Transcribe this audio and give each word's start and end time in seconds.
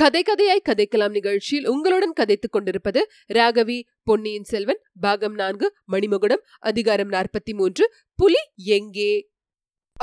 கதை 0.00 0.22
கதையாய் 0.22 0.66
கதைக்கலாம் 0.68 1.10
நிகழ்ச்சியில் 1.10 1.68
உங்களுடன் 1.68 2.12
கதைத்துக் 2.12 2.52
கொண்டிருப்பது 2.52 3.10
ராகவி 3.28 3.82
பொன்னியின் 4.02 4.44
செல்வன் 4.44 4.80
பாகம் 5.00 5.34
நான்கு 5.34 5.76
மணிமகுடம் 5.92 6.42
அதிகாரம் 6.58 7.10
நாற்பத்தி 7.10 7.54
மூன்று 7.54 7.94
புலி 8.14 8.40
எங்கே? 8.54 9.30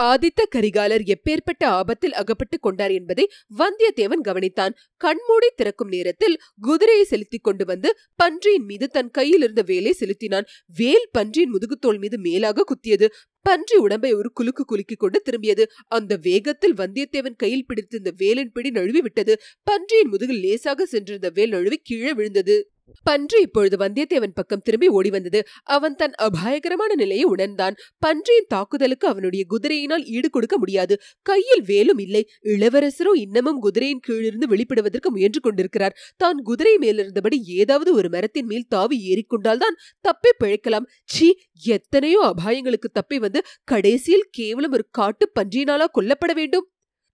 ஆதித்த 0.01 0.45
கரிகாலர் 0.55 1.13
எப்பேற்பட்ட 1.13 1.63
ஆபத்தில் 1.65 2.13
அகப்பட்டுக் 2.13 2.61
கொண்டார் 2.61 2.91
என்பதை 2.91 3.29
வந்தியத்தேவன் 3.57 4.23
கவனித்தான். 4.27 4.73
கண்மூடி 4.97 5.49
திறக்கும் 5.55 5.87
நேரத்தில் 5.87 6.39
குதிரையை 6.61 7.03
செலுத்திக் 7.03 7.43
கொண்டு 7.43 7.65
வந்து 7.65 7.97
பன்றியின் 8.15 8.63
மீது 8.63 8.87
தன் 8.87 9.11
கையில் 9.11 9.41
இருந்த 9.41 9.61
வேலை 9.61 9.91
செலுத்தினான். 9.91 10.45
வேல் 10.75 11.09
பன்றியின் 11.11 11.53
முதுகுத்தோல் 11.53 11.99
மீது 11.99 12.19
மேலாக 12.19 12.63
குத்தியது. 12.63 13.07
பன்றி 13.41 13.77
உடம்பை 13.77 14.13
ஒரு 14.13 14.31
குலுக்கு 14.31 14.65
குலுக்கிக் 14.65 14.97
கொண்டு 14.97 15.21
திரும்பியது. 15.21 15.63
அந்த 15.87 16.19
வேகத்தில் 16.21 16.73
வந்தியத்தேவன் 16.73 17.35
கையில் 17.35 17.65
பிடித்திருந்த 17.65 18.11
வேலின் 18.17 18.51
பிடி 18.51 18.69
நழுவி 18.69 19.01
விட்டது 19.01 19.39
பன்றியின் 19.63 20.07
முதுகில் 20.07 20.39
லேசாக 20.39 20.85
சென்றிருந்த 20.85 21.29
வேல் 21.33 21.49
நழுவி 21.49 21.79
கீழே 21.83 22.13
விழுந்தது. 22.13 22.71
பன்றி 23.03 23.41
இப்பொழுது 23.41 23.77
வந்தியத்தேவன் 23.77 24.33
பக்கம் 24.33 24.61
திரும்பி 24.61 24.87
ஓடி 24.87 25.09
வந்தது. 25.09 25.47
அவன் 25.63 25.95
தன் 25.95 26.13
அபாயகரமான 26.13 26.95
நிலையை 26.95 27.23
உணர்ந்தான். 27.23 27.75
பன்றியின் 27.99 28.49
தாக்குதலுக்கு 28.49 29.07
அவனுடைய 29.07 29.45
குதிரையினால் 29.49 30.05
ஈடு 30.05 30.29
கொடுக்க 30.29 30.57
முடியாது. 30.57 30.99
கையில் 31.21 31.61
வேலும் 31.61 31.97
இல்லை. 31.97 32.29
இளவரசரோ 32.43 33.13
இன்னமும் 33.15 33.59
குதிரையின் 33.59 33.99
கீழிருந்து 33.99 34.47
வெளிப்படுவதற்கு 34.47 35.09
முயன்று 35.09 35.39
கொண்டிருக்கிறார். 35.39 35.97
தான் 36.17 36.41
குதிரை 36.41 36.77
மேலிருந்தபடி 36.77 37.43
ஏதாவது 37.43 37.93
ஒரு 37.93 38.09
மரத்தின் 38.09 38.45
மேல் 38.45 38.67
தாவி 38.67 38.99
ஏறிக்கொண்டால்தான் 39.11 39.79
தப்பி 40.01 40.29
பிழைக்கலாம். 40.43 40.87
சி 41.03 41.39
எத்தனையோ 41.63 42.33
அபாயங்களுக்கு 42.33 42.89
தப்பி 42.93 43.19
வந்து 43.19 43.43
கடைசியில் 43.63 44.27
கேவலம் 44.31 44.71
ஒரு 44.71 44.87
காட்டு 44.91 45.31
பன்றியினாலா 45.39 45.85
கொல்லப்பட 45.91 46.33
வேண்டும்? 46.33 46.67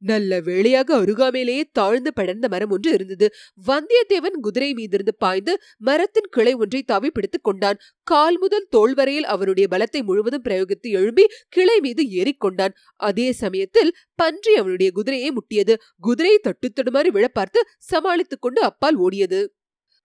நல்ல 0.03 0.39
வேளையாக 0.39 0.97
அருகாமையிலேயே 0.97 1.63
தாழ்ந்து 1.71 2.11
படர்ந்த 2.13 2.47
மரம் 2.47 2.69
ஒன்று 2.69 2.89
இருந்தது. 2.91 3.27
வந்தியத்தேவன் 3.67 4.37
குதிரை 4.41 4.69
மீதிருந்து 4.73 5.13
பாய்ந்து 5.17 5.53
மரத்தின் 5.77 6.29
கிளை 6.29 6.53
ஒன்றை 6.53 6.81
தவி 6.91 7.09
பிடித்துக் 7.09 7.43
கொண்டான். 7.43 7.79
கால் 8.03 8.37
முதல் 8.37 8.67
தோல் 8.69 8.93
வரையில் 8.93 9.25
அவனுடைய 9.25 9.67
பலத்தை 9.71 10.01
முழுவதும் 10.03 10.45
பிரயோகித்து 10.49 10.91
எழும்பி 10.99 11.25
கிளை 11.49 11.79
மீது 11.79 12.03
ஏறிக்கொண்டான் 12.19 12.75
அதே 12.95 13.27
சமயத்தில் 13.31 13.95
பன்றி 14.15 14.55
அவனுடைய 14.55 14.91
குதிரையை 14.91 15.31
முட்டியது. 15.31 15.75
குதிரையை 15.99 16.39
தட்டுத்தடுமாறி 16.43 17.07
விழ 17.07 17.27
பார்த்து 17.27 17.61
சமாளித்துக் 17.77 18.41
கொண்டு 18.41 18.61
அப்பால் 18.61 18.99
ஓடியது. 18.99 19.41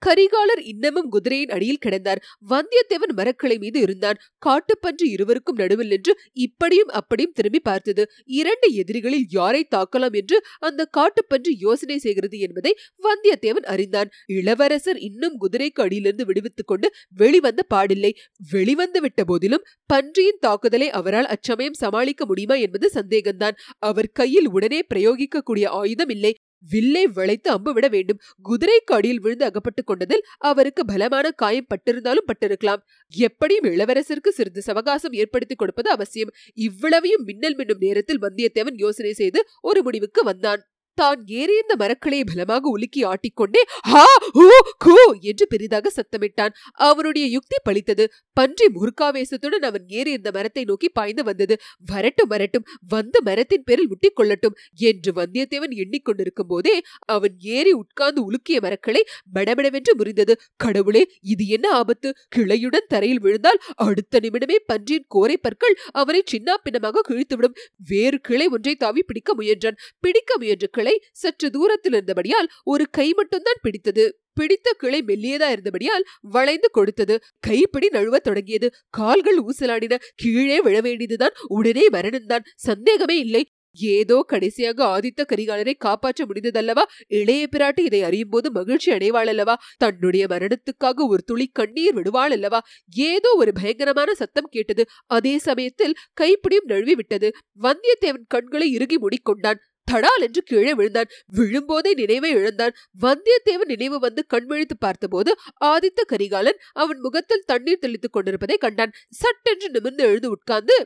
கரிகாலர் 0.06 0.60
இன்னமும் 0.62 1.08
குதிரையின் 1.08 1.48
அடியில் 1.48 1.78
கிடந்தார். 1.86 2.20
வந்தியத்தேவன் 2.50 3.14
மரக்கிளை 3.16 3.58
மீது 3.58 3.80
இருந்தான். 3.80 4.14
காட்டுப்பன்று 4.46 5.04
இருவருக்கும் 5.04 5.56
நடுவில் 5.56 5.88
நின்று 5.88 6.20
இப்படியும் 6.32 6.88
அப்படியும் 6.88 7.32
திரும்பி 7.34 7.60
பார்த்தது. 7.60 8.10
இரண்டு 8.24 8.72
எதிரிகளில் 8.72 9.26
யாரை 9.30 9.66
தாக்கலாம் 9.76 10.12
என்று 10.12 10.42
அந்த 10.58 10.88
காட்டுப்பன்று 10.96 11.50
யோசனை 11.58 11.98
செய்கிறது 11.98 12.38
என்பதை 12.38 12.76
வந்தியத்தேவன் 13.02 13.66
அறிந்தான். 13.66 14.10
இளவரசர் 14.26 14.98
இன்னும் 14.98 15.38
குதிரைக்கு 15.40 15.80
அடியிலிருந்து 15.80 16.26
விடுவித்துக் 16.26 16.66
கொண்டு 16.66 16.90
வெளிவந்த 17.16 17.62
பாடில்லை. 17.74 18.12
வெளிவந்து 18.50 19.00
விட்ட 19.00 19.24
போதிலும் 19.24 19.64
பன்றியின் 19.86 20.38
தாக்குதலை 20.40 20.90
அவரால் 20.90 21.26
அச்சமயம் 21.26 21.74
சமாளிக்க 21.74 22.26
முடியுமா 22.26 22.54
என்பது 22.54 22.90
சந்தேகம்தான். 22.94 23.56
அவர் 23.78 24.10
கையில் 24.12 24.48
உடனே 24.48 24.80
பிரயோகிக்கக்கூடிய 24.94 25.66
ஆயுதம் 25.66 26.08
இல்லை. 26.08 26.34
வில்லை 26.60 27.06
வளைத்து 27.06 27.50
அம்பு 27.50 27.72
விட 27.72 27.88
வேண்டும். 27.88 28.20
குதிரைக்கு 28.48 28.92
அடியில் 28.92 29.20
விழுந்து 29.20 29.44
அகப்பட்டுக் 29.44 29.86
கொண்டதில் 29.86 30.24
அவருக்கு 30.38 30.84
பலமான 30.84 31.30
காயம் 31.30 31.66
பட்டிருந்தாலும் 31.66 32.26
பட்டிருக்கலாம். 32.26 32.82
எப்படியும் 33.08 33.64
இளவரசருக்கு 33.64 34.28
சிறிது 34.28 34.62
சவகாசம் 34.66 35.12
ஏற்படுத்தி 35.12 35.54
கொடுப்பது 35.54 35.90
அவசியம். 35.90 36.30
இவ்வளவையும் 36.54 37.22
மின்னல் 37.22 37.56
மின்னும் 37.56 37.78
நேரத்தில் 37.78 38.22
வந்தியத்தேவன் 38.22 38.74
யோசனை 38.74 39.12
செய்து 39.12 39.44
ஒரு 39.60 39.82
முடிவுக்கு 39.82 40.24
வந்தான். 40.24 40.62
தான் 41.00 41.20
ஏறியிருந்த 41.40 41.74
மரக்களை 41.82 42.20
பலமாக 42.30 42.70
உலுக்கி 42.76 43.00
ஆட்டிக்கொண்டே 43.12 43.62
ஹா 43.90 44.04
ஹூ 44.38 44.46
கூ 44.84 44.96
என்று 45.30 45.44
பெரிதாக 45.52 45.92
சத்தமிட்டான். 45.96 46.52
அவனுடைய 46.88 47.26
யுக்தி 47.36 47.58
பழித்தது. 47.68 48.04
பன்றி 48.36 48.66
முருகாவேசத்துடன் 48.76 49.66
அவன் 49.68 49.84
ஏறியிருந்த 49.98 50.30
மரத்தை 50.36 50.62
நோக்கி 50.70 50.88
பாய்ந்து 50.98 51.22
வந்தது. 51.28 51.54
வரட்டும் 51.92 52.30
வரட்டும் 52.32 52.66
வந்த 52.94 53.16
மரத்தின் 53.28 53.64
பேரில் 53.68 53.90
முட்டிக் 53.92 54.16
கொள்ளட்டும் 54.18 54.56
என்று 54.90 55.12
வந்தியத்தேவன் 55.20 55.74
எண்ணிக்கொண்டிருக்கும் 55.82 56.50
போதே 56.52 56.74
அவன் 57.16 57.34
ஏறி 57.56 57.72
உட்கார்ந்து 57.82 58.20
உலுக்கிய 58.28 58.58
மரக்களை 58.66 59.02
மடமடவென்று 59.36 59.94
முறிந்தது. 60.00 60.34
கடவுளே 60.64 61.02
இது 61.32 61.46
என்ன 61.56 61.66
ஆபத்து? 61.80 62.08
கிளையுடன் 62.36 62.90
தரையில் 62.94 63.22
விழுந்தால் 63.26 63.60
அடுத்த 63.86 64.20
நிமிடமே 64.24 64.58
பன்றியின் 64.72 65.06
கோரை 65.14 65.36
பற்கள் 65.46 65.76
அவனை 66.00 66.22
சின்னா 66.32 66.54
பின்னமாக 66.66 67.04
கிழித்துவிடும். 67.08 67.56
வேறு 67.90 68.18
கிளை 68.28 68.46
ஒன்றை 68.56 68.74
தாவி 68.84 69.02
பிடிக்க 69.08 69.34
முயன்றான். 69.40 69.78
பிடிக்க 70.04 70.30
முயன்ற 70.40 70.66
கிளை 70.76 70.87
சற்று 71.12 71.50
தூரத்தில் 71.50 71.92
இருந்தபடியால் 71.92 72.48
ஒரு 72.64 72.84
கை 72.90 73.12
மட்டும்தான் 73.12 73.62
பிடித்தது. 73.62 74.04
பிடித்த 74.32 74.74
கிளை 74.78 75.02
மெல்லியதா 75.06 75.48
இருந்தபடியால் 75.50 76.04
வளைந்து 76.20 76.70
கொடுத்தது 76.70 77.14
கைப்பிடி 77.40 77.88
நழுவத் 77.88 78.26
தொடங்கியது. 78.28 78.70
கால்கள் 78.90 79.38
ஊசலாடின. 79.38 79.96
கீழே 80.14 80.60
விழ 80.60 80.80
வேண்டியதுதான். 80.80 81.36
உடனே 81.48 81.88
மரணம்தான் 81.88 82.44
சந்தேகமே 82.56 83.18
இல்லை. 83.18 83.42
ஏதோ 83.78 84.24
கடைசியாக 84.26 84.78
ஆதித்த 84.84 85.22
கரிகாலரை 85.22 85.74
காப்பாற்ற 85.78 86.24
முடிந்ததல்லவா? 86.24 86.82
இளைய 87.08 87.48
பிராட்டி 87.56 87.80
இதை 87.80 88.02
அறியும் 88.02 88.28
போது 88.28 88.50
மகிழ்ச்சி 88.52 88.92
அடைவாள் 88.92 89.26
அல்லவா 89.26 89.54
தன்னுடைய 89.76 90.26
மரணத்துக்காக 90.26 91.06
ஒரு 91.08 91.22
துளி 91.22 91.46
கண்ணீர் 91.52 91.94
விடுவாள் 91.94 92.30
அல்லவா 92.30 92.60
ஏதோ 92.94 93.34
ஒரு 93.36 93.52
பயங்கரமான 93.52 94.14
சத்தம் 94.14 94.48
கேட்டது. 94.50 94.84
அதே 95.06 95.38
சமயத்தில் 95.38 95.94
கைப்பிடியும் 96.20 96.68
நழுவி 96.68 96.94
விட்டது 96.94 97.30
வந்தியத்தேவன் 97.62 98.26
கண்களை 98.28 98.72
இறுகி 98.72 98.98
மூடிக்கொண்டான். 98.98 99.60
தடால் 99.90 100.20
என்று 100.20 100.42
கீழே 100.42 100.72
விழுந்தான். 100.74 101.10
விழும்போதே 101.36 101.90
நினைவை 101.94 102.30
இழந்தான். 102.30 102.74
வந்தியத்தேவன் 103.00 103.72
நினைவு 103.74 103.98
வந்து 103.98 104.26
கண்விழித்து 104.26 104.76
பார்த்தபோது 104.78 105.32
ஆதித்த 105.64 106.00
கரிகாலன் 106.06 106.60
அவன் 106.72 106.98
முகத்தில் 106.98 107.46
தண்ணீர் 107.46 107.78
தெளித்துக் 107.78 108.12
கொண்டிருப்பதை 108.12 108.56
கண்டான். 108.56 108.94
சட்டென்று 109.08 109.70
நிமிர்ந்து 109.70 110.04
எழுந்து 110.04 110.30
உட்கார்ந்து 110.30 110.78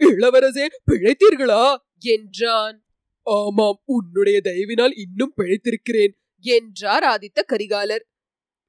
இளவரசே 0.00 0.64
பிழைத்தீர்களா? 0.90 1.62
என்றான். 1.98 2.76
ஆமாம் 3.26 3.78
உன்னுடைய 3.84 4.40
தயவினால் 4.44 4.94
இன்னும் 4.96 5.34
பிழைத்திருக்கிறேன் 5.36 6.12
என்றார் 6.44 7.04
ஆதித்த 7.04 7.40
கரிகாலர். 7.46 8.04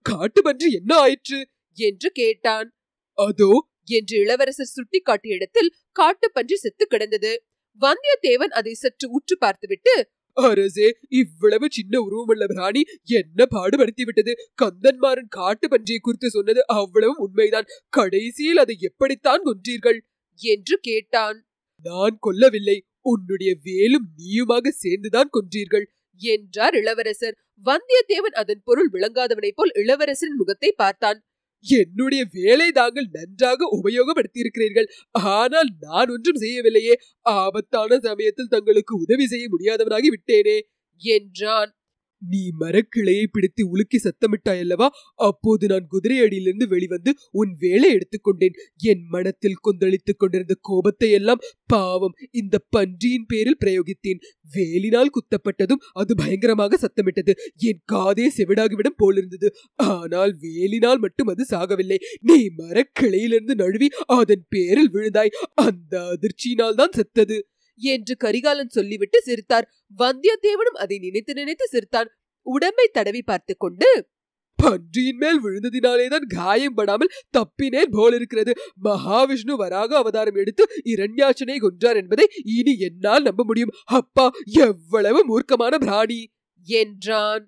காட்டு 0.05 0.41
பன்றி 0.41 0.67
என்ன 0.71 0.91
ஆயிற்று? 0.95 1.39
என்று 1.77 2.09
கேட்டான். 2.11 2.69
அதோ 3.17 3.51
என்று 3.87 4.15
இளவரசர் 4.17 4.73
சுட்டி 4.75 4.99
காட்டிய 4.99 5.35
இடத்தில் 5.35 5.69
காட்டு 5.91 6.27
பன்றி 6.31 6.55
செத்து 6.55 6.85
கிடந்தது. 6.87 7.33
வந்தியத்தேவன் 7.81 8.53
அதை 8.59 8.73
சற்று 8.73 9.09
உற்று 9.09 9.37
பார்த்துவிட்டு 9.37 10.09
அரசே 10.33 10.87
இவ்வளவு 11.07 11.67
சின்ன 11.71 11.99
உருவமுள்ள 11.99 12.45
பிராணி 12.47 12.81
என்ன 13.03 13.45
பாடுபடுத்தி 13.55 14.03
விட்டது 14.03 14.33
கந்தன்மாறன் 14.61 15.29
காட்டு 15.29 15.67
பன்றியை 15.67 15.99
குறித்து 16.01 16.29
சொன்னது 16.29 16.61
அவ்வளவு 16.67 17.13
உண்மைதான். 17.17 17.67
கடைசியில் 17.89 18.57
அதை 18.57 18.77
எப்படித்தான் 18.79 19.41
கொன்றீர்கள்? 19.43 19.99
என்று 20.39 20.77
கேட்டான். 20.81 21.37
நான் 21.85 22.19
கொல்லவில்லை. 22.27 22.77
உன்னுடைய 23.01 23.55
வேலும் 23.63 24.07
நீயுமாக 24.17 24.67
சேர்ந்துதான் 24.67 25.29
கொன்றீர்கள் 25.33 25.85
என்றார் 26.21 26.73
இளவரசர். 26.73 27.35
வந்தியத்தேவன் 27.65 28.35
அதன் 28.35 28.61
பொருள் 28.63 28.89
விளங்காதவனைப் 28.93 29.55
போல் 29.55 29.71
இளவரசரின் 29.75 30.37
முகத்தை 30.37 30.71
பார்த்தான். 30.71 31.19
என்னுடைய 31.65 32.23
வேலை 32.33 32.71
தாங்கள் 32.71 33.07
நன்றாக 33.11 33.69
உபயோகப்படுத்தியிருக்கிறீர்கள். 33.77 34.87
ஆனால் 35.11 35.69
நான் 35.79 36.09
ஒன்றும் 36.09 36.35
செய்யவில்லையே. 36.35 36.95
ஆபத்தான 37.21 37.99
சமயத்தில் 37.99 38.47
தங்களுக்கு 38.47 38.95
உதவி 38.95 39.27
செய்ய 39.27 39.47
முடியாதவனாகி 39.49 40.11
விட்டேனே 40.15 40.57
என்றான். 41.01 41.71
நீ 42.21 42.41
மரக்கிளையை 42.59 43.25
பிடித்து 43.31 43.63
உலுக்கி 43.69 43.99
சத்தமிட்டாய் 44.03 44.59
அல்லவா? 44.59 44.87
அப்போது 45.15 45.67
நான் 45.67 45.87
குதிரை 45.87 46.17
அடியிலிருந்து 46.19 46.67
வெளிவந்து 46.67 47.13
உன் 47.31 47.51
வேலை 47.59 47.89
எடுத்துக்கொண்டேன். 47.93 48.55
என் 48.83 49.03
மனத்தில் 49.09 49.61
கொந்தளித்துக் 49.61 50.19
கொண்டிருந்த 50.19 50.55
கோபத்தை 50.61 51.11
எல்லாம் 51.11 51.43
பாவம் 51.65 52.15
இந்த 52.31 52.55
பன்றியின் 52.69 53.27
பேரில் 53.27 53.61
பிரயோகித்தேன். 53.65 54.21
வேலினால் 54.55 55.13
குத்தப்பட்டதும் 55.17 55.83
அது 55.93 56.15
பயங்கரமாக 56.15 56.77
சத்தமிட்டது. 56.77 57.33
என் 57.55 57.83
காதே 57.91 58.27
செவிடாகிவிடும் 58.37 58.97
போலிருந்தது. 58.97 59.49
ஆனால் 59.75 60.33
வேலினால் 60.41 60.99
மட்டும் 60.99 61.27
அது 61.27 61.45
சாகவில்லை. 61.51 61.99
நீ 62.21 62.39
மரக்கிளையிலிருந்து 62.57 63.55
நழுவி 63.55 63.89
அதன் 64.05 64.45
பேரில் 64.49 64.91
விழுந்தாய். 64.91 65.35
அந்த 65.53 65.93
அதிர்ச்சியினால் 66.13 66.75
தான் 66.75 66.91
செத்தது. 66.91 67.37
என்று 67.77 68.17
கரிகாலன் 68.17 68.69
சொல்லிவிட்டு 68.69 69.21
சிரித்தார். 69.21 69.67
வந்தியத்தேவனும் 69.99 70.79
அதை 70.79 70.97
நினைத்து 70.99 71.33
நினைத்து 71.33 71.67
சிரித்தான். 71.67 72.09
உடம்பை 72.45 72.87
தடவி 72.91 73.21
பார்த்து 73.21 73.57
கொண்டு 73.57 73.89
பன்றியின் 74.59 75.17
மேல் 75.17 75.39
விழுந்ததினாலேதான் 75.41 76.25
காயம் 76.27 76.73
படாமல் 76.73 77.11
தப்பினேன் 77.37 77.91
போல் 77.91 78.13
இருக்கிறது 78.13 78.51
மகாவிஷ்ணு 78.83 79.53
வராக 79.55 79.97
அவதாரம் 79.97 80.35
எடுத்து 80.35 80.63
இரண்யாச்சனை 80.85 81.57
கொன்றார் 81.59 81.95
என்பதை 81.95 82.25
இனி 82.43 82.77
என்னால் 82.79 83.23
நம்ப 83.23 83.43
முடியும். 83.43 83.73
அப்பா 83.91 84.25
எவ்வளவு 84.61 85.21
மூர்க்கமான 85.25 85.77
பிராணி! 85.77 86.19
என்றான். 86.67 87.43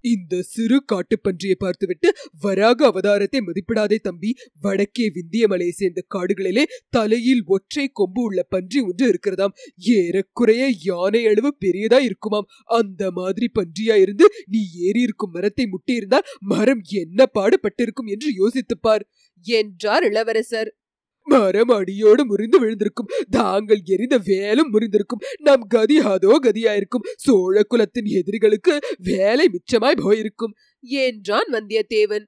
இந்த 0.00 0.42
சிறு 0.42 0.84
காட்டுப்பன்றியை 0.92 1.54
பார்த்துவிட்டு 1.58 2.12
வராக 2.40 2.88
அவதாரத்தை 2.88 3.38
மதிப்பிடாதே 3.40 3.96
தம்பி. 3.98 4.34
வடக்கே 4.60 5.10
விந்திய 5.10 5.46
மலையை 5.46 5.74
சேர்ந்த 5.74 6.04
காடுகளிலே 6.14 6.64
தலையில் 6.90 7.42
ஒற்றை 7.46 7.90
கொம்பு 7.92 8.22
உள்ள 8.22 8.42
பன்றி 8.42 8.80
ஒன்று 8.80 9.18
இருக்கிறதாம். 9.18 9.52
ஏறக்குறைய 9.76 10.72
யானை 10.84 11.26
அளவு 11.26 11.56
பெரியதா 11.60 11.98
இருக்குமாம். 11.98 12.46
அந்த 12.64 13.10
மாதிரி 13.10 13.50
பன்றியா 13.54 13.94
இருந்து 13.94 14.28
நீ 14.46 14.58
ஏறி 14.74 15.00
இருக்கும் 15.00 15.30
மரத்தை 15.30 15.66
முட்டியிருந்தால் 15.66 16.26
மரம் 16.40 16.80
என்ன 16.88 17.26
பாடுபட்டிருக்கும் 17.38 18.06
என்று 18.06 18.34
யோசித்துப் 18.34 18.82
பார் 18.82 19.08
என்றார் 19.42 20.02
இளவரசர். 20.02 20.76
மரம் 21.28 21.68
அடியோடு 21.68 22.26
முறிந்து 22.26 22.58
விழுந்திருக்கும். 22.58 23.10
தாங்கள் 23.30 23.80
எரிந்த 23.84 24.18
வேலும் 24.24 24.72
முறிந்திருக்கும். 24.72 25.22
நம் 25.40 25.66
கதி 25.68 25.98
அதோ 25.98 26.38
கதியாயிருக்கும். 26.42 27.06
சோழ 27.16 27.62
குலத்தின் 27.62 28.04
எதிரிகளுக்கு 28.04 28.78
வேலை 28.98 29.48
மிச்சமாய் 29.48 30.00
போயிருக்கும். 30.02 30.54
என்றான் 30.80 31.48
வந்தியத்தேவன். 31.52 32.24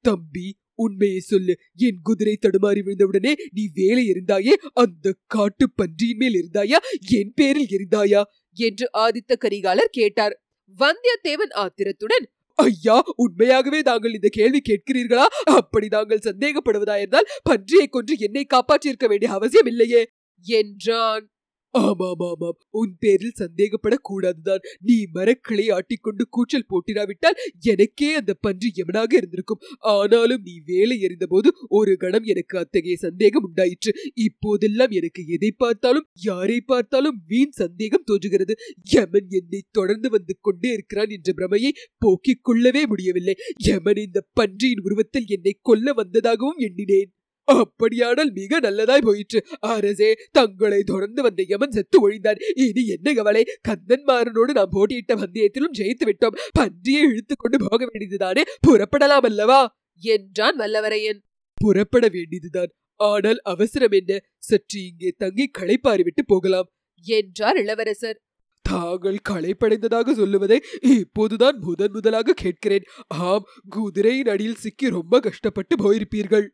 தம்பி 0.00 0.60
உண்மையை 0.74 1.18
சொல்லு. 1.18 1.58
என் 1.76 1.98
குதிரை 2.02 2.38
தடுமாறி 2.40 2.80
விழுந்தவுடனே 2.80 3.32
நீ 3.52 3.70
வேலை 3.74 4.10
இருந்தாயே? 4.10 4.52
அந்த 4.72 5.14
காட்டு 5.26 5.70
பன்றியின் 5.70 6.16
மேல் 6.16 6.48
இருந்தாயா? 6.48 6.76
என் 7.10 7.32
பேரில் 7.34 7.66
இருந்தாயா? 7.70 8.22
என்று 8.54 8.90
ஆதித்த 8.98 9.32
கரிகாலர் 9.40 9.90
கேட்டார். 9.90 10.44
வந்தியத்தேவன் 10.78 11.52
ஆத்திரத்துடன் 11.52 12.30
ஐயா 12.62 13.02
உண்மையாகவே 13.16 13.80
தாங்கள் 13.80 14.14
இந்த 14.14 14.28
கேள்வி 14.30 14.60
கேட்கிறீர்களா? 14.68 15.26
அப்படி 15.44 15.88
தாங்கள் 15.88 16.24
சந்தேகப்படுவதாயிருந்தால் 16.24 17.28
பன்றியை 17.50 17.86
கொன்று 17.90 18.14
என்னை 18.18 18.46
காப்பாற்றியிருக்க 18.54 19.06
வேண்டிய 19.06 19.32
அவசியம் 19.32 19.66
இல்லையே. 19.66 20.10
என்றான். 20.44 21.31
ஆமாம் 21.74 22.18
ஆமாம் 22.18 22.56
உன் 22.70 22.96
பேரில் 22.98 23.38
சந்தேகப்படக்கூடாதுதான். 23.38 24.62
நீ 24.80 25.06
மரக்களை 25.12 25.68
ஆட்டிக்கொண்டு 25.68 26.22
கூச்சல் 26.30 26.66
போட்டிராவிட்டால் 26.68 27.38
எனக்கே 27.60 28.14
அந்த 28.14 28.34
பன்றி 28.34 28.72
எவனாக 28.74 29.16
இருந்திருக்கும்? 29.16 29.60
ஆனாலும் 29.78 30.42
நீ 30.42 30.60
வேலை 30.66 31.00
எறிந்தபோது 31.02 31.48
ஒரு 31.68 31.96
கணம் 31.96 32.22
எனக்கு 32.22 32.58
அத்தகைய 32.58 32.96
சந்தேகம் 32.96 33.42
உண்டாயிற்று. 33.42 33.92
இப்போதெல்லாம் 34.14 34.90
எனக்கு 34.90 35.26
எதை 35.26 35.50
பார்த்தாலும் 35.52 36.08
யாரை 36.22 36.60
பார்த்தாலும் 36.60 37.22
வீண் 37.26 37.50
சந்தேகம் 37.50 38.04
தோன்றுகிறது. 38.04 38.54
யமன் 38.90 39.28
என்னை 39.30 39.62
தொடர்ந்து 39.70 40.10
வந்து 40.10 40.36
கொண்டே 40.40 40.72
இருக்கிறான் 40.72 41.08
என்ற 41.08 41.32
பிரமையை 41.32 41.72
போக்கிக் 41.98 42.44
கொள்ளவே 42.44 42.86
முடியவில்லை. 42.86 43.34
யமன் 43.58 43.94
இந்த 43.94 44.26
பன்றியின் 44.32 44.84
உருவத்தில் 44.84 45.24
என்னை 45.26 45.58
கொல்ல 45.62 45.92
வந்ததாகவும் 45.92 46.58
எண்ணினேன். 46.58 47.12
அப்படியானால் 47.44 48.30
மிக 48.30 48.60
நல்லதாய் 48.60 49.04
போயிற்று. 49.04 49.46
அரசே 49.60 50.16
தங்களை 50.32 50.82
தொடர்ந்து 50.82 51.22
வந்த 51.22 51.44
யமன் 51.48 51.70
செத்து 51.70 52.10
ஒழிந்தார். 52.10 52.40
இனி 52.56 52.86
என்ன 52.86 53.14
கவலை? 53.14 53.44
கந்தன்மாரனோடு 53.68 54.52
நாம் 54.52 54.68
போட்டியிட்ட 54.70 55.14
வந்தியத்திலும் 55.14 55.76
ஜெயித்து 55.78 56.04
விட்டோம். 56.04 56.38
பன்றியை 56.58 57.02
இழுத்து 57.08 57.36
கொண்டு 57.36 57.58
போக 57.68 57.86
வேண்டியதுதானே? 57.86 58.42
புறப்படலாம் 58.66 59.26
அல்லவா? 59.30 59.80
என்றான் 60.00 60.58
வல்லவரையன். 60.58 61.20
புறப்பட 61.54 62.08
வேண்டியதுதான். 62.08 62.72
ஆனால் 62.96 63.40
அவசரம் 63.42 63.90
என்ன? 63.90 64.20
சற்று 64.38 64.86
இங்கே 64.86 65.12
தங்கி 65.16 65.50
களைப்பாறிவிட்டு 65.58 66.22
போகலாம் 66.26 66.70
என்றார் 67.04 67.56
இளவரசர். 67.56 68.22
தாங்கள் 68.62 69.18
களைப்படைந்ததாக 69.28 70.12
சொல்லுவதை 70.12 70.60
இப்போதுதான் 70.80 71.58
முதன் 71.58 71.90
முதலாக 71.90 72.32
கேட்கிறேன். 72.32 72.82
ஆம் 73.06 73.44
குதிரையின் 73.68 74.26
அடியில் 74.26 74.54
சிக்கி 74.54 74.90
ரொம்ப 74.90 75.20
கஷ்டப்பட்டு 75.20 75.76
போயிருப்பீர்கள். 75.76 76.46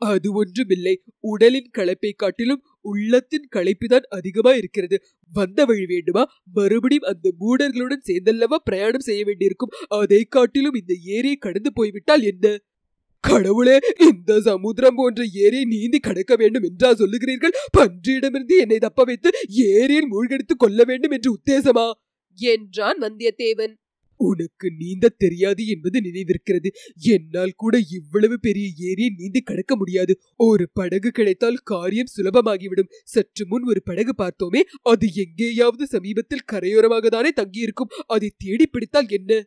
அது 0.00 0.32
ஒன்றுமில்லை 0.32 1.02
உடலின் 1.20 1.70
களைப்பை 1.78 2.12
காட்டிலும் 2.16 2.62
உள்ளத்தின் 2.80 3.48
களைப்புதான் 3.56 4.06
அதிகமா 4.08 4.54
இருக்கிறது 4.54 5.02
வந்த 5.32 5.64
வழி 5.64 5.86
வேண்டுமா? 5.86 6.24
மறுபடியும் 6.54 7.02
அந்த 7.02 7.32
மூடர்களுடன் 7.40 8.06
சேர்ந்தல்லவா 8.06 8.54
பிரயாணம் 8.64 9.00
செய்ய 9.00 9.24
வேண்டியிருக்கும்? 9.24 9.70
அதை 9.88 10.24
காட்டிலும் 10.24 10.74
இந்த 10.74 10.94
ஏரியை 11.04 11.36
கடந்து 11.36 11.72
போய்விட்டால் 11.72 12.22
என்ன? 12.22 12.62
கடவுளே 13.20 13.78
இந்த 13.98 14.40
சமுத்திரம் 14.40 14.94
போன்ற 14.96 15.24
ஏரியை 15.32 15.64
நீந்தி 15.64 15.98
கடக்க 15.98 16.36
வேண்டும் 16.36 16.62
என்றா 16.62 16.92
சொல்லுகிறீர்கள்? 16.92 17.52
பன்றியிடமிருந்து 17.78 18.58
என்னை 18.58 18.78
தப்ப 18.78 19.04
வைத்து 19.04 19.30
ஏரியில் 19.48 20.12
மூழ்கடித்துக் 20.12 20.58
கொள்ள 20.58 20.84
வேண்டும் 20.84 21.10
என்று 21.10 21.36
உத்தேசமா? 21.36 21.92
என்றான் 22.34 22.98
வந்தியத்தேவன். 22.98 23.74
உனக்கு 24.20 24.68
நீந்த 24.78 25.12
தெரியாது 25.16 25.66
என்பது 25.66 25.98
நினைவிருக்கிறது. 26.00 26.68
என்னால் 27.08 27.56
கூட 27.56 27.78
இவ்வளவு 27.90 28.36
பெரிய 28.40 28.66
ஏரியை 28.90 29.10
நீந்தி 29.16 29.40
கடக்க 29.40 29.76
முடியாது. 29.76 30.14
ஒரு 30.36 30.64
படகு 30.72 31.10
கிடைத்தால் 31.10 31.62
காரியம் 31.64 32.12
சுலபமாகிவிடும். 32.16 32.90
சற்று 33.04 33.46
முன் 33.46 33.62
ஒரு 33.62 33.82
படகு 33.82 34.14
பார்த்தோமே 34.18 34.62
அது 34.82 35.08
எங்கேயாவது 35.14 35.86
சமீபத்தில் 35.86 36.48
கரையோரமாக 36.52 37.06
தானே 37.06 37.32
தங்கியிருக்கும். 37.32 37.94
அதை 38.06 38.30
தேடி 38.36 38.66
பிடித்தால் 38.66 39.10
என்ன? 39.10 39.40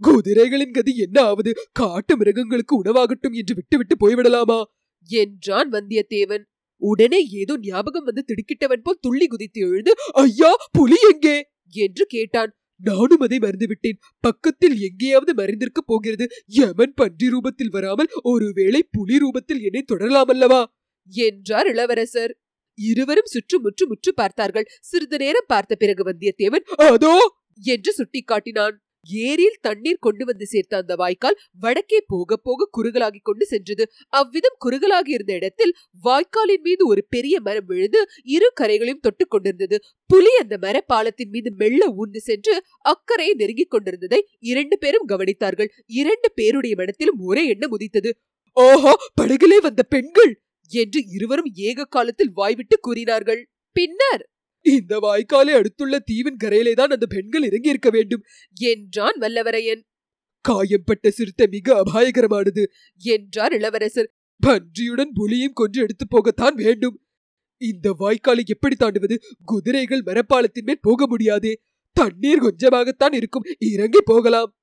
குதிரைகளின் 0.00 0.70
கதி 0.70 0.92
என்ன 0.96 1.18
ஆவது? 1.22 1.50
காட்டு 1.72 2.16
மிருகங்களுக்கு 2.16 2.74
உணவாகட்டும் 2.82 3.32
என்று 3.32 3.54
விட்டுவிட்டு 3.54 3.96
போய்விடலாமா? 3.96 4.60
என்றான் 5.08 5.70
வந்தியத்தேவன். 5.70 6.44
உடனே 6.82 7.18
ஏதோ 7.32 7.54
ஞாபகம் 7.62 8.04
வந்து 8.04 8.22
திடுக்கிட்டவன் 8.24 8.82
போல் 8.82 8.98
துள்ளி 9.00 9.26
குதித்து 9.26 9.60
எழுந்து 9.60 9.92
ஐயா 10.12 10.52
புலி 10.72 10.98
எங்கே? 11.12 11.36
என்று 11.72 12.04
கேட்டான். 12.06 12.52
நானும் 12.80 13.20
அதை 13.20 13.38
மறந்துவிட்டேன். 13.38 13.98
பக்கத்தில் 14.20 14.76
எங்கேயாவது 14.80 15.34
மறைந்திருக்க 15.34 15.80
போகிறது. 15.86 16.24
யமன் 16.46 16.94
பன்றி 16.94 17.28
ரூபத்தில் 17.28 17.70
வராமல் 17.70 18.10
ஒருவேளை 18.22 18.82
புலி 18.90 19.16
ரூபத்தில் 19.18 19.62
என்னை 19.62 19.84
தொடரலாமல்லவா? 19.92 20.62
என்றார் 21.12 21.66
இளவரசர். 21.66 22.32
இருவரும் 22.78 23.24
சுற்று 23.24 23.56
முற்று 23.86 24.14
பார்த்தார்கள். 24.14 24.68
சிறிது 24.80 25.18
நேரம் 25.18 25.48
பார்த்த 25.48 25.74
பிறகு 25.74 26.04
வந்தியத்தேவன் 26.04 26.64
அதோ! 26.88 27.14
என்று 27.62 27.90
சுட்டிக்காட்டினான். 27.98 28.76
ஏரியில் 29.08 29.60
தண்ணீர் 29.60 30.00
கொண்டு 30.00 30.24
வந்து 30.24 30.46
சேர்த்த 30.46 30.76
அந்த 30.76 30.94
வாய்க்கால் 30.94 31.38
வடக்கே 31.60 32.00
போக 32.06 32.36
போக 32.36 32.68
குறுகலாகிக் 32.70 33.24
கொண்டு 33.24 33.44
சென்றது. 33.46 33.84
அவ்விதம் 34.12 34.58
குறுகலாகி 34.64 35.08
இருந்த 35.08 35.32
இடத்தில் 35.32 35.72
வாய்க்காலின் 36.04 36.60
மீது 36.60 36.86
ஒரு 36.86 37.06
பெரிய 37.08 37.40
மரம் 37.40 37.64
விழுந்து 37.64 38.00
இரு 38.24 38.52
கரைகளையும் 38.60 39.00
தொட்டு 39.00 39.26
கொண்டிருந்தது. 39.26 39.78
புலி 40.10 40.32
அந்த 40.40 40.54
மரப்பாலத்தின் 40.62 41.30
மீது 41.30 41.50
மெல்ல 41.56 41.82
ஊர்ந்து 41.96 42.20
சென்று 42.20 42.54
அக்கறையை 42.84 43.34
நெருங்கிக் 43.34 43.72
கொண்டிருந்ததை 43.72 44.20
இரண்டு 44.50 44.76
பேரும் 44.78 45.08
கவனித்தார்கள். 45.08 45.70
இரண்டு 45.92 46.28
பேருடைய 46.34 46.74
மனத்திலும் 46.78 47.20
ஒரே 47.28 47.42
எண்ணம் 47.48 47.74
உதித்தது. 47.76 48.10
ஓஹோ 48.56 48.92
படகிலே 49.20 49.58
வந்த 49.62 49.82
பெண்கள்! 49.94 50.32
என்று 50.70 51.00
இருவரும் 51.10 51.50
ஏக 51.68 51.88
காலத்தில் 51.88 52.34
வாய்விட்டு 52.36 52.76
கூறினார்கள். 52.80 53.40
பின்னர் 53.76 54.24
இந்த 54.66 54.94
வாய்க்காலை 55.02 55.52
அடுத்துள்ள 55.58 55.96
தீவின் 56.08 56.40
கரையிலே 56.42 56.72
தான் 56.74 56.94
அந்த 56.96 57.06
பெண்கள் 57.14 57.46
இறங்கி 57.48 57.72
இருக்க 57.72 57.90
வேண்டும் 57.90 58.22
என்றான் 58.66 59.18
வல்லவரையன். 59.22 59.82
காயம்பட்ட 60.44 61.06
சிறுத்தை 61.10 61.46
மிக 61.54 61.68
அபாயகரமானது 61.82 62.62
என்றார் 63.02 63.54
இளவரசர். 63.58 64.10
பன்றியுடன் 64.40 65.12
புலியும் 65.16 65.56
கொன்று 65.60 65.78
எடுத்து 65.82 66.04
போகத்தான் 66.06 66.56
வேண்டும் 66.60 66.96
இந்த 67.60 67.96
வாய்க்காலை 67.98 68.44
எப்படி 68.44 68.76
தாண்டுவது? 68.78 69.16
குதிரைகள் 69.44 70.02
மரப்பாலத்தின் 70.02 70.64
மேல் 70.64 70.78
போக 70.80 71.06
முடியாது. 71.06 71.60
தண்ணீர் 71.92 72.42
கொஞ்சமாகத்தான் 72.42 73.14
இருக்கும். 73.14 73.42
இறங்கி 73.58 74.00
போகலாம். 74.04 74.59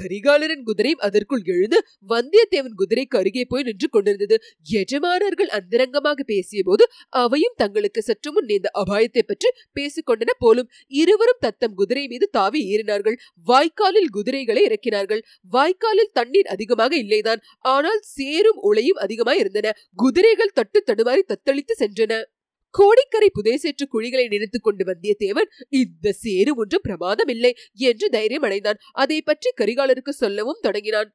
கரிகாலரின் 0.00 0.64
குதிரையும் 0.68 1.02
அதற்குள் 1.06 1.44
எழுந்து 1.54 1.78
வந்தியத்தேவன் 2.10 2.76
குதிரைக்கு 2.80 3.16
அருகே 3.20 3.44
போய் 3.52 3.66
நின்று 3.68 3.88
கொண்டிருந்தது. 3.88 4.36
எஜமானர்கள் 4.80 5.50
அந்தரங்கமாக 5.58 6.24
பேசியபோது 6.32 6.84
அவையும் 7.22 7.56
தங்களுக்கு 7.56 8.02
சற்று 8.02 8.32
முன் 8.32 8.48
நேர்ந்த 8.50 8.70
அபாயத்தை 8.82 9.22
பற்றி 9.22 9.50
பேசிக்கொண்டன 9.78 10.34
போலும் 10.38 10.70
இருவரும் 11.00 11.42
தத்தம் 11.46 11.74
குதிரை 11.74 12.04
மீது 12.06 12.28
தாவி 12.30 12.62
ஏறினார்கள். 12.72 13.18
வாய்க்காலில் 13.46 14.10
குதிரைகளை 14.10 14.62
இறக்கினார்கள். 14.68 15.22
வாய்க்காலில் 15.52 16.12
தண்ணீர் 16.12 16.50
அதிகமாக 16.54 16.92
இல்லைதான். 16.96 17.42
ஆனால் 17.74 18.02
சேரும் 18.16 18.60
உளையும் 18.70 19.02
அதிகமாய் 19.06 19.40
இருந்தன 19.44 19.72
குதிரைகள் 19.96 20.56
தட்டு 20.58 20.80
தடுமாறி 20.88 21.24
தத்தளித்து 21.32 21.76
சென்றன. 21.82 22.12
கோடிக்கரை 22.70 23.30
புதைசேற்று 23.34 23.84
குழிகளை 23.92 24.28
நினைத்துக் 24.28 24.62
கொண்டு 24.62 24.84
வந்தியத்தேவன் 24.84 25.48
இந்த 25.68 26.12
சேரு 26.12 26.54
ஒன்று 26.54 26.80
பிரமாதம் 26.80 27.28
இல்லை 27.28 27.54
என்று 27.72 28.08
தைரியம் 28.08 28.42
அடைந்தான். 28.42 28.80
அதை 28.92 29.22
பற்றி 29.22 29.50
கரிகாலருக்கு 29.60 30.08
சொல்லவும் 30.08 30.62
தொடங்கினான். 30.62 31.10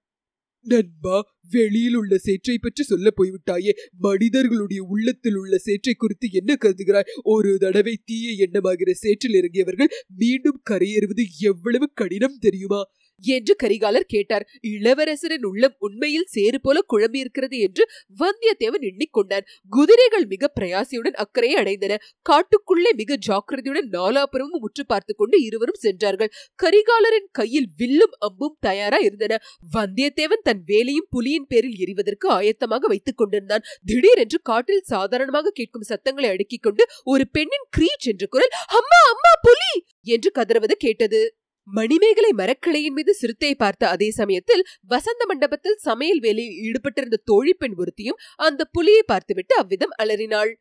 நண்பா 0.65 1.17
வெளியில் 1.51 1.95
உள்ள 1.95 2.17
சேற்றை 2.17 2.57
பற்றி 2.57 2.83
சொல்ல 2.83 3.07
போய்விட்டாயே. 3.17 3.71
மனிதர்களுடைய 3.99 4.83
உள்ளத்தில் 4.83 5.35
உள்ள 5.35 5.57
சேற்றை 5.57 5.93
குறித்து 5.93 6.27
என்ன 6.31 6.55
கருதுகிறாய்? 6.61 7.09
ஒரு 7.23 7.57
தடவை 7.57 7.95
தீய 8.05 8.45
எண்ணமாகிற 8.45 8.91
சேற்றில் 8.93 9.33
இறங்கியவர்கள் 9.33 9.91
மீண்டும் 10.15 10.61
கரையேறுவது 10.69 11.25
எவ்வளவு 11.39 11.91
கடினம் 11.93 12.37
தெரியுமா? 12.39 12.81
என்று 13.25 13.55
கரிகாலர் 13.63 14.07
கேட்டார். 14.07 14.45
இளவரசரின் 14.67 15.45
உள்ளம் 15.45 15.75
உண்மையில் 15.79 16.25
சேறு 16.25 16.61
போல 16.61 16.79
குழம்பி 16.93 17.15
இருக்கிறது 17.15 17.57
என்று 17.57 17.83
வந்தியத்தேவன் 18.19 18.85
எண்ணிக்கொண்டான் 18.89 19.45
குதிரைகள் 19.69 20.25
மிக 20.25 20.51
பிரயாசியுடன் 20.59 21.17
அக்கறையை 21.17 21.55
அடைந்தன. 21.55 21.97
காட்டுக்குள்ளே 22.29 22.91
மிக 22.95 23.17
ஜாக்கிரதையுடன் 23.27 23.89
நாலாபுரமும் 23.89 24.61
முற்று 24.61 24.85
பார்த்து 24.85 25.15
கொண்டு 25.15 25.41
இருவரும் 25.41 25.79
சென்றார்கள். 25.79 26.31
கரிகாலரின் 26.63 27.29
கையில் 27.31 27.69
வில்லும் 27.77 28.11
அம்பும் 28.19 28.57
தயாரா 28.59 28.97
இருந்தன. 28.97 29.39
வந்தியத்தேவன் 29.73 30.43
தன் 30.43 30.63
வேலையும் 30.65 31.07
புலியின் 31.11 31.47
பேரில் 31.47 31.77
எறிவதற்கு 31.77 32.29
ஆயத்தமாக 32.31 32.87
வைத்துக் 32.87 33.17
கொண்டிருந்தான். 33.17 33.65
திடீரென்று 33.85 34.39
காட்டில் 34.41 34.81
சாதாரணமாக 34.81 35.49
கேட்கும் 35.49 35.81
சத்தங்களை 35.81 36.29
அடுக்கிக் 36.29 36.61
கொண்டு 36.61 36.83
ஒரு 37.03 37.27
பெண்ணின் 37.31 37.67
கிரீச் 37.77 38.07
என்ற 38.07 38.25
குரல் 38.25 38.53
அம்மா 38.67 38.99
அம்மா 39.09 39.31
புலி! 39.41 39.73
என்று 40.01 40.31
கதறுவது 40.35 40.71
கேட்டது. 40.71 41.21
மணிமேகலை 41.67 42.31
மரக்கிளையின் 42.37 42.95
மீது 42.95 43.11
சிறுத்தையை 43.21 43.55
பார்த்த 43.55 43.83
அதே 43.87 44.09
சமயத்தில் 44.11 44.63
வசந்த 44.87 45.23
மண்டபத்தில் 45.25 45.77
சமையல் 45.83 46.19
வேலையில் 46.19 46.57
ஈடுபட்டிருந்த 46.65 47.17
தோழி 47.25 47.53
பெண் 47.53 47.77
ஒருத்தியும் 47.77 48.19
அந்த 48.39 48.61
புலியை 48.71 49.03
பார்த்துவிட்டு 49.05 49.55
அவ்விதம் 49.55 49.95
அலறினாள். 49.95 50.51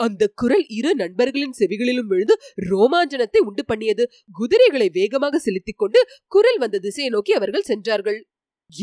அந்த 0.00 0.22
குரல் 0.34 0.64
இரு 0.68 0.90
நண்பர்களின் 0.94 1.54
செவிகளிலும் 1.58 2.08
விழுந்து 2.08 2.34
ரோமாஞ்சனத்தை 2.70 3.40
உண்டு 3.40 3.62
பண்ணியது. 3.64 4.04
குதிரைகளை 4.32 4.88
வேகமாக 4.92 5.38
செலுத்திக் 5.38 5.78
கொண்டு 5.78 6.00
குரல் 6.26 6.58
வந்த 6.58 6.78
திசையை 6.78 7.10
நோக்கி 7.10 7.32
அவர்கள் 7.32 7.62
சென்றார்கள். 7.62 8.18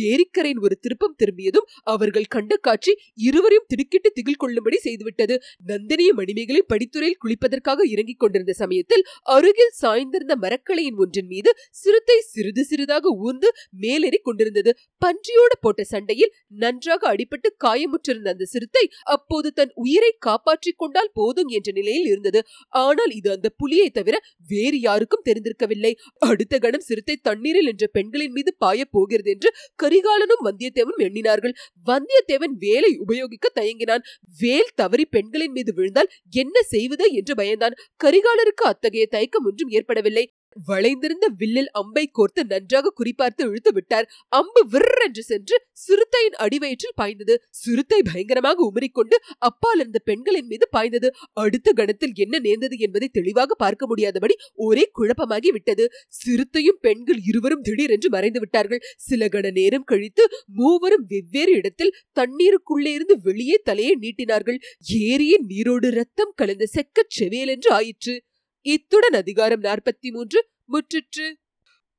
ஏரிக்கரையின் 0.06 0.62
ஒரு 0.66 0.76
திருப்பம் 0.82 1.16
திரும்பியதும் 1.16 1.68
அவர்கள் 1.94 2.28
கண்ட 2.28 2.54
காட்சி 2.58 2.92
இருவரையும் 3.28 3.68
திடுக்கிட்டு 3.68 4.10
திகில் 4.12 4.40
கொள்ளும்படி 4.44 4.78
செய்துவிட்டது. 4.84 5.36
நந்தினிய 5.68 6.12
மணிமேகலை 6.14 6.62
படித்துறையில் 6.74 7.20
குளிப்பதற்காக 7.24 7.88
இறங்கிக் 7.94 8.22
கொண்டிருந்த 8.24 8.54
சமயத்தில் 8.54 9.04
அருகில் 9.36 9.74
சாய்ந்திருந்த 9.82 10.36
மரக்கலையின் 10.36 11.00
ஒன்றின் 11.04 11.30
மீது 11.34 11.52
சிறுத்தை 11.82 12.18
சிறிது 12.34 12.64
சிறிதாக 12.64 13.06
ஊர்ந்து 13.26 13.50
மேலேறி 13.84 14.20
கொண்டிருந்தது. 14.22 14.72
பன்றியோடு 15.02 15.58
போட்ட 15.62 15.82
சண்டையில் 15.84 16.34
நன்றாக 16.64 17.02
அடிபட்டு 17.14 17.50
காயமுற்றிருந்த 17.66 18.30
அந்த 18.30 18.46
சிறுத்தை 18.46 18.84
அப்போது 19.16 19.48
தன் 19.52 19.74
உயிரை 19.84 20.12
காப்பாற்றிக் 20.20 20.80
கொண்டால் 20.82 21.12
போதும் 21.14 21.50
என்ற 21.50 21.70
நிலையில் 21.72 22.10
இருந்தது. 22.12 22.40
ஆனால் 22.84 23.12
இது 23.12 23.30
அந்த 23.32 23.48
புலியை 23.58 23.88
தவிர 23.90 24.16
வேறு 24.48 24.78
யாருக்கும் 24.80 25.26
தெரிந்திருக்கவில்லை. 25.26 25.94
அடுத்த 26.30 26.54
கணம் 26.58 26.86
சிறுத்தை 26.88 27.16
தண்ணீரில் 27.22 27.70
என்ற 27.72 27.86
பெண்களின் 27.98 28.34
மீது 28.34 28.52
பாயப் 28.60 28.92
போகிறது 28.92 29.30
என்று 29.30 29.50
கரிகாலனும் 29.82 30.44
வந்தியத்தேவனும் 30.44 31.02
எண்ணினார்கள். 31.02 31.54
வந்தியத்தேவன் 31.86 32.56
வேலை 32.60 32.98
உபயோகிக்க 32.98 33.52
தயங்கினான். 33.56 34.04
வேல் 34.40 34.70
தவறி 34.76 35.06
பெண்களின் 35.06 35.52
மீது 35.52 35.74
விழுந்தால் 35.74 36.10
என்ன 36.32 36.62
செய்வது 36.62 37.12
என்று 37.12 37.34
பயந்தான். 37.34 37.76
கரிகாலருக்கு 38.04 38.64
அத்தகைய 38.64 39.08
தயக்கம் 39.08 39.46
ஒன்றும் 39.46 39.70
ஏற்படவில்லை. 39.70 40.34
வளைந்திருந்த 40.66 41.28
வில்லில் 41.38 41.70
அம்பை 41.72 42.12
கோர்த்து 42.14 42.44
நன்றாக 42.48 42.94
குறிப்பார்த்து 43.00 43.44
இழுத்து 43.44 43.72
விட்டார். 43.72 44.10
அம்பு 44.28 44.68
விற்றென்று 44.72 45.20
சென்று 45.20 45.66
சிறுத்தையின் 45.72 46.34
அடிவயிற்றில் 46.34 46.94
பாய்ந்தது. 46.96 47.44
சிறுத்தை 47.50 48.02
பயங்கரமாக 48.02 48.72
உமரிக்கொண்டு 48.74 49.16
அப்பால் 49.38 49.80
இருந்த 49.80 50.00
பெண்களின் 50.00 50.46
மீது 50.46 50.68
பாய்ந்தது. 50.70 51.14
அடுத்த 51.34 51.72
கணத்தில் 51.72 52.12
என்ன 52.16 52.40
நேர்ந்தது 52.40 52.78
என்பதை 52.78 53.08
தெளிவாக 53.08 53.56
பார்க்க 53.56 53.88
முடியாதபடி 53.88 54.36
ஒரே 54.54 54.92
குழப்பமாகி 55.00 55.48
விட்டது. 55.48 55.92
சிறுத்தையும் 56.08 56.78
பெண்கள் 56.82 57.20
இருவரும் 57.26 57.62
திடீரென்று 57.62 58.10
மறைந்து 58.10 58.40
விட்டார்கள். 58.40 58.82
சில 58.98 59.28
கண 59.28 59.52
நேரம் 59.52 59.84
கழித்து 59.84 60.30
மூவரும் 60.46 61.06
வெவ்வேறு 61.08 61.52
இடத்தில் 61.52 61.96
தண்ணீருக்குள்ளே 62.20 62.88
இருந்து 62.88 63.20
வெளியே 63.20 63.62
தலையை 63.64 63.98
நீட்டினார்கள். 64.02 64.58
ஏரியின் 64.94 65.46
நீரோடு 65.48 65.90
ரத்தம் 65.90 66.34
கலந்த 66.36 66.66
செக்கச் 66.66 67.22
என்று 67.22 67.72
ஆயிற்று. 67.72 68.24
இத்துடன் 68.66 69.14
அதிகாரம் 69.14 69.62
நாற்பத்தி 69.62 70.12
மூன்று 70.12 70.48
முற்றிற்று. 70.66 71.43